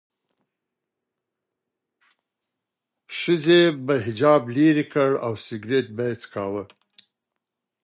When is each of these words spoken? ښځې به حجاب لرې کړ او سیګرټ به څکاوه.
ښځې 3.19 3.61
به 3.85 3.95
حجاب 4.05 4.41
لرې 4.55 4.85
کړ 4.93 5.09
او 5.25 5.33
سیګرټ 5.45 5.87
به 5.95 6.05
څکاوه. 6.21 6.63